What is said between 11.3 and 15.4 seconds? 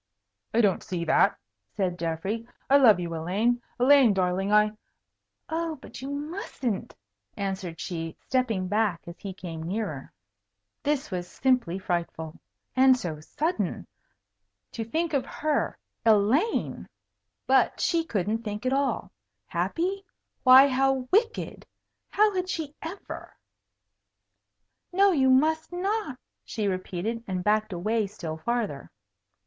simply frightful! And so sudden. To think of